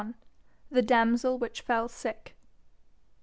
[0.71, 2.33] THE DAMSEL WHICH FELL SICK.